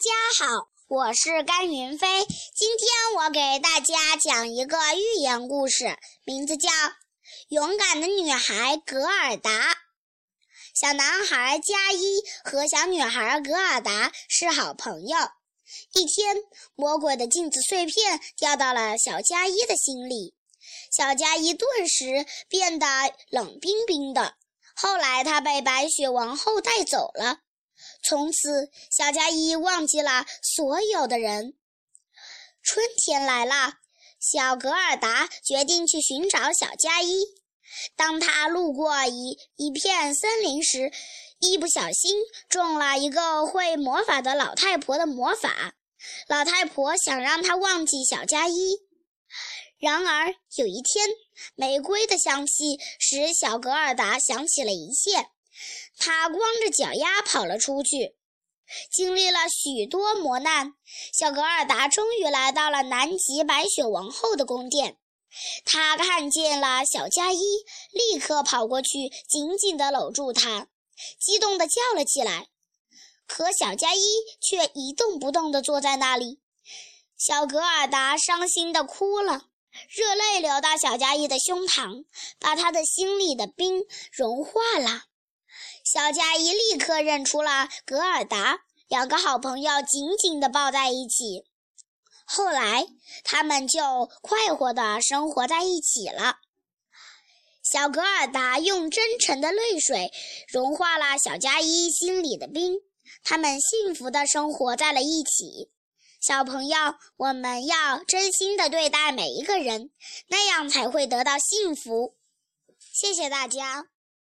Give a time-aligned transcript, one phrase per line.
[0.00, 2.24] 家好，我是甘云飞。
[2.54, 6.70] 今天我给大家讲一个寓言故事，名字叫
[7.50, 9.50] 《勇敢的女孩格尔达》。
[10.74, 15.18] 小男孩加一和小女孩格尔达是好朋友。
[15.92, 16.34] 一天，
[16.74, 20.34] 魔鬼的镜子碎片掉到了小加一的心里，
[20.90, 22.86] 小加一顿时变得
[23.28, 24.34] 冷冰冰的。
[24.74, 27.40] 后来，他被白雪王后带走了。
[28.02, 31.54] 从此，小加一忘记了所有的人。
[32.62, 33.74] 春天来了，
[34.18, 37.22] 小格尔达决定去寻找小加一。
[37.96, 40.92] 当他路过一一片森林时，
[41.38, 42.16] 一不小心
[42.48, 45.74] 中了一个会魔法的老太婆的魔法。
[46.26, 48.78] 老太婆想让他忘记小加一。
[49.78, 51.08] 然而有一天，
[51.54, 55.28] 玫瑰的香气使小格尔达想起了一切。
[55.98, 58.16] 他光着脚丫跑了出去，
[58.90, 60.74] 经历了许多磨难，
[61.12, 64.96] 小格尔达终于来到了南极白雪王后的宫殿。
[65.64, 67.38] 他看见了小加一，
[67.92, 70.66] 立刻跑过去，紧紧地搂住她，
[71.20, 72.48] 激动地叫了起来。
[73.26, 74.02] 可小加一
[74.40, 76.40] 却一动不动地坐在那里。
[77.16, 79.42] 小格尔达伤心地哭了，
[79.88, 82.06] 热泪流到小加一的胸膛，
[82.40, 85.04] 把他的心里的冰融化了。
[85.84, 91.44] 小加一立刻认出了格尔达，两个好朋友紧紧地抱在一起。
[92.24, 92.86] 后来，
[93.24, 96.36] 他们就快活地生活在一起了。
[97.62, 100.10] 小格尔达用真诚的泪水
[100.48, 102.78] 融化了小加一心里的冰，
[103.22, 105.70] 他们幸福地生活在了一起。
[106.20, 106.76] 小朋友，
[107.16, 109.90] 我们要真心地对待每一个人，
[110.28, 112.16] 那样才会得到幸福。
[112.92, 113.86] 谢谢大家。